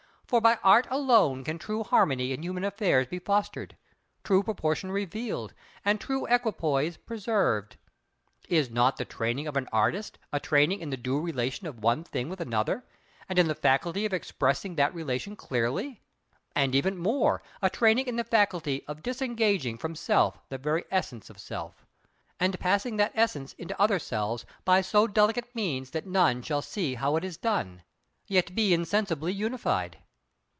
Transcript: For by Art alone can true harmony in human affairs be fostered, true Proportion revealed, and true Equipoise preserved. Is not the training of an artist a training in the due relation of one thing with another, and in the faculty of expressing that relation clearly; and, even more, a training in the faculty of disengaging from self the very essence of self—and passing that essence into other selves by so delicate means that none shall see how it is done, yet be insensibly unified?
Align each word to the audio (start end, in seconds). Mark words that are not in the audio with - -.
For 0.27 0.39
by 0.39 0.59
Art 0.63 0.87
alone 0.89 1.43
can 1.43 1.59
true 1.59 1.83
harmony 1.83 2.31
in 2.31 2.41
human 2.41 2.63
affairs 2.63 3.05
be 3.05 3.19
fostered, 3.19 3.75
true 4.23 4.43
Proportion 4.43 4.89
revealed, 4.89 5.53
and 5.83 5.99
true 5.99 6.25
Equipoise 6.25 6.95
preserved. 6.95 7.75
Is 8.47 8.69
not 8.69 8.95
the 8.95 9.03
training 9.03 9.45
of 9.45 9.57
an 9.57 9.67
artist 9.73 10.17
a 10.31 10.39
training 10.39 10.79
in 10.79 10.89
the 10.89 10.95
due 10.95 11.19
relation 11.19 11.67
of 11.67 11.83
one 11.83 12.05
thing 12.05 12.29
with 12.29 12.39
another, 12.39 12.85
and 13.27 13.37
in 13.37 13.49
the 13.49 13.53
faculty 13.53 14.05
of 14.05 14.13
expressing 14.13 14.75
that 14.75 14.93
relation 14.95 15.35
clearly; 15.35 15.99
and, 16.55 16.73
even 16.75 16.97
more, 16.97 17.43
a 17.61 17.69
training 17.69 18.07
in 18.07 18.15
the 18.15 18.23
faculty 18.23 18.85
of 18.87 19.03
disengaging 19.03 19.77
from 19.77 19.95
self 19.95 20.39
the 20.47 20.57
very 20.57 20.85
essence 20.89 21.29
of 21.29 21.41
self—and 21.41 22.57
passing 22.57 22.95
that 22.95 23.11
essence 23.15 23.51
into 23.57 23.77
other 23.81 23.99
selves 23.99 24.45
by 24.63 24.79
so 24.79 25.07
delicate 25.07 25.53
means 25.53 25.89
that 25.89 26.07
none 26.07 26.41
shall 26.41 26.61
see 26.61 26.95
how 26.95 27.17
it 27.17 27.25
is 27.25 27.35
done, 27.35 27.83
yet 28.27 28.55
be 28.55 28.73
insensibly 28.73 29.33
unified? 29.33 29.97